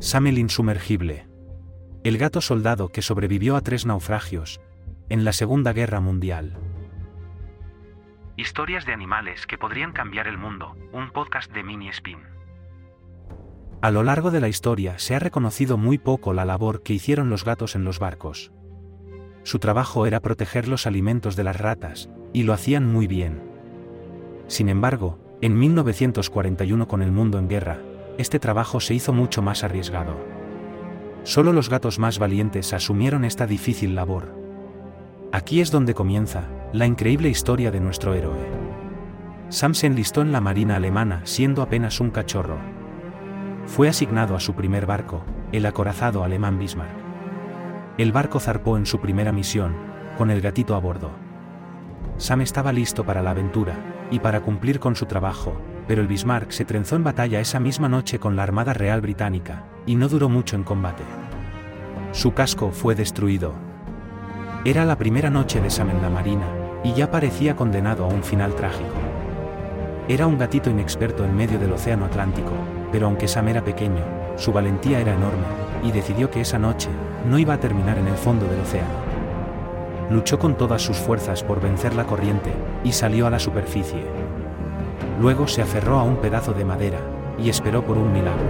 [0.00, 1.26] Sam el insumergible.
[2.04, 4.62] El gato soldado que sobrevivió a tres naufragios,
[5.10, 6.56] en la Segunda Guerra Mundial.
[8.38, 12.20] Historias de animales que podrían cambiar el mundo, un podcast de Mini Spin.
[13.82, 17.28] A lo largo de la historia se ha reconocido muy poco la labor que hicieron
[17.28, 18.52] los gatos en los barcos.
[19.42, 23.42] Su trabajo era proteger los alimentos de las ratas, y lo hacían muy bien.
[24.46, 27.80] Sin embargo, en 1941 con el mundo en guerra,
[28.20, 30.16] este trabajo se hizo mucho más arriesgado.
[31.22, 34.34] Solo los gatos más valientes asumieron esta difícil labor.
[35.32, 38.38] Aquí es donde comienza la increíble historia de nuestro héroe.
[39.48, 42.58] Sam se enlistó en la Marina alemana siendo apenas un cachorro.
[43.66, 46.96] Fue asignado a su primer barco, el acorazado alemán Bismarck.
[47.98, 49.74] El barco zarpó en su primera misión,
[50.16, 51.10] con el gatito a bordo.
[52.16, 56.52] Sam estaba listo para la aventura, y para cumplir con su trabajo, pero el Bismarck
[56.52, 60.28] se trenzó en batalla esa misma noche con la Armada Real Británica, y no duró
[60.28, 61.02] mucho en combate.
[62.12, 63.54] Su casco fue destruido.
[64.64, 66.46] Era la primera noche de Sam en la Marina,
[66.84, 68.94] y ya parecía condenado a un final trágico.
[70.06, 72.52] Era un gatito inexperto en medio del Océano Atlántico,
[72.92, 74.04] pero aunque Sam era pequeño,
[74.36, 75.42] su valentía era enorme,
[75.82, 76.88] y decidió que esa noche
[77.28, 78.94] no iba a terminar en el fondo del océano.
[80.08, 82.52] Luchó con todas sus fuerzas por vencer la corriente,
[82.84, 84.04] y salió a la superficie,
[85.20, 86.98] Luego se aferró a un pedazo de madera,
[87.38, 88.48] y esperó por un milagro.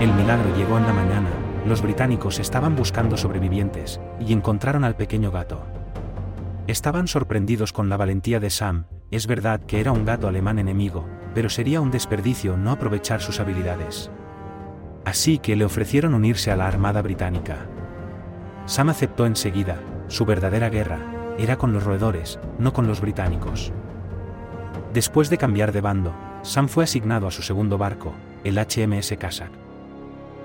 [0.00, 1.30] El milagro llegó en la mañana,
[1.66, 5.60] los británicos estaban buscando sobrevivientes, y encontraron al pequeño gato.
[6.68, 11.06] Estaban sorprendidos con la valentía de Sam, es verdad que era un gato alemán enemigo,
[11.34, 14.10] pero sería un desperdicio no aprovechar sus habilidades.
[15.04, 17.66] Así que le ofrecieron unirse a la Armada Británica.
[18.66, 21.00] Sam aceptó enseguida, su verdadera guerra,
[21.38, 23.72] era con los roedores, no con los británicos.
[24.92, 29.50] Después de cambiar de bando, Sam fue asignado a su segundo barco, el HMS Cossack.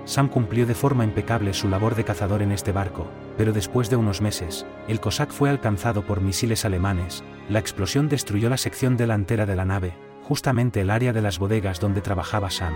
[0.04, 3.06] Sam cumplió de forma impecable su labor de cazador en este barco,
[3.38, 8.50] pero después de unos meses, el Cossack fue alcanzado por misiles alemanes, la explosión destruyó
[8.50, 12.74] la sección delantera de la nave, justamente el área de las bodegas donde trabajaba Sam.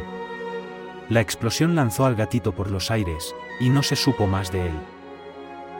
[1.10, 4.75] La explosión lanzó al gatito por los aires, y no se supo más de él.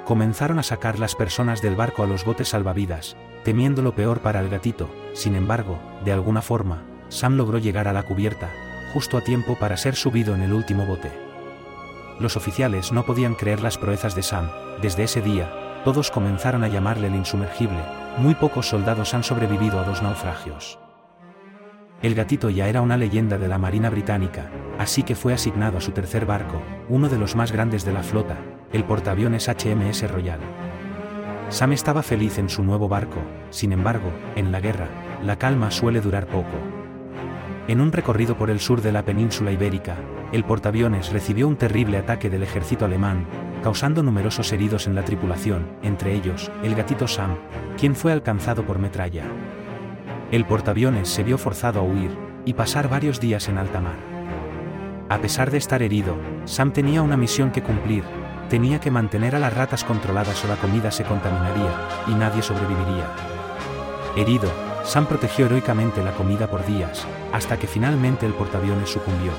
[0.09, 3.15] Comenzaron a sacar las personas del barco a los botes salvavidas,
[3.45, 7.93] temiendo lo peor para el gatito, sin embargo, de alguna forma, Sam logró llegar a
[7.93, 8.49] la cubierta,
[8.95, 11.11] justo a tiempo para ser subido en el último bote.
[12.19, 14.49] Los oficiales no podían creer las proezas de Sam,
[14.81, 17.83] desde ese día, todos comenzaron a llamarle el insumergible,
[18.17, 20.79] muy pocos soldados han sobrevivido a dos naufragios.
[22.01, 25.83] El gatito ya era una leyenda de la Marina Británica, así que fue asignado a
[25.83, 28.39] su tercer barco, uno de los más grandes de la flota,
[28.73, 30.41] el portaaviones HMS Royal.
[31.49, 33.21] Sam estaba feliz en su nuevo barco,
[33.51, 34.89] sin embargo, en la guerra,
[35.25, 36.57] la calma suele durar poco.
[37.67, 39.97] En un recorrido por el sur de la península ibérica,
[40.33, 43.27] el portaaviones recibió un terrible ataque del ejército alemán,
[43.63, 47.37] causando numerosos heridos en la tripulación, entre ellos, el gatito Sam,
[47.79, 49.25] quien fue alcanzado por metralla.
[50.31, 52.11] El portaaviones se vio forzado a huir,
[52.45, 53.97] y pasar varios días en alta mar.
[55.09, 58.05] A pesar de estar herido, Sam tenía una misión que cumplir,
[58.51, 61.71] Tenía que mantener a las ratas controladas o la comida se contaminaría,
[62.07, 63.07] y nadie sobreviviría.
[64.17, 64.51] Herido,
[64.85, 69.33] Sam protegió heroicamente la comida por días, hasta que finalmente el portaaviones sucumbió.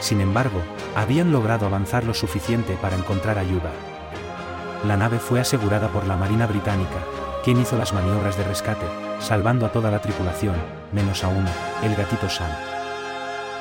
[0.00, 0.62] Sin embargo,
[0.94, 3.72] habían logrado avanzar lo suficiente para encontrar ayuda.
[4.86, 6.98] La nave fue asegurada por la Marina Británica,
[7.44, 8.86] quien hizo las maniobras de rescate,
[9.18, 10.54] salvando a toda la tripulación,
[10.92, 11.48] menos a uno,
[11.82, 12.50] el gatito Sam.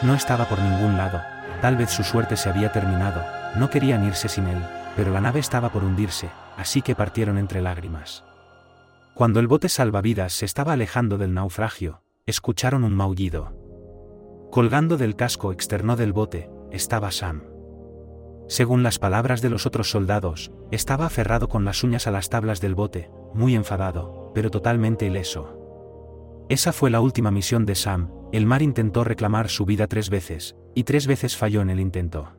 [0.03, 1.21] No estaba por ningún lado,
[1.65, 3.23] tal vez su suerte se había terminado,
[3.55, 4.59] no querían irse sin él,
[4.95, 8.23] pero la nave estaba por hundirse, así que partieron entre lágrimas.
[9.15, 13.57] Cuando el bote salvavidas se estaba alejando del naufragio, escucharon un maullido.
[14.51, 17.45] Colgando del casco externo del bote, estaba Sam.
[18.47, 22.61] Según las palabras de los otros soldados, estaba aferrado con las uñas a las tablas
[22.61, 26.45] del bote, muy enfadado, pero totalmente ileso.
[26.47, 30.55] Esa fue la última misión de Sam, el mar intentó reclamar su vida tres veces,
[30.75, 32.33] y tres veces falló en el intento.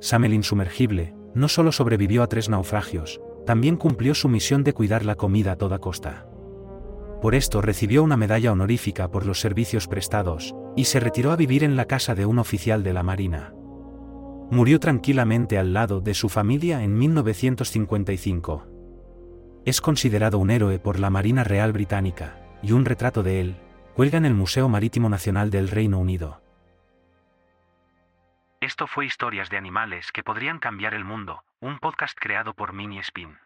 [0.00, 5.04] Sam el insumergible, no solo sobrevivió a tres naufragios, también cumplió su misión de cuidar
[5.04, 6.26] la comida a toda costa.
[7.20, 11.64] Por esto recibió una medalla honorífica por los servicios prestados, y se retiró a vivir
[11.64, 13.52] en la casa de un oficial de la Marina.
[14.50, 18.66] Murió tranquilamente al lado de su familia en 1955.
[19.64, 23.56] Es considerado un héroe por la Marina Real Británica, y un retrato de él,
[23.98, 26.40] cuelga en el Museo Marítimo Nacional del Reino Unido.
[28.60, 33.00] Esto fue Historias de Animales que podrían cambiar el mundo, un podcast creado por Mini
[33.00, 33.38] Spin.